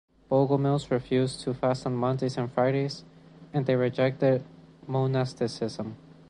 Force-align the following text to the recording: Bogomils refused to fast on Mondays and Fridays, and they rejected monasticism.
Bogomils 0.31 0.89
refused 0.89 1.41
to 1.41 1.53
fast 1.53 1.85
on 1.85 1.95
Mondays 1.95 2.35
and 2.35 2.51
Fridays, 2.51 3.03
and 3.53 3.67
they 3.67 3.75
rejected 3.75 4.43
monasticism. 4.87 5.95